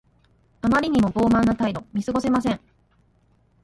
[0.61, 1.83] あまりにも傲慢な態度。
[1.93, 2.59] 見過ごせません。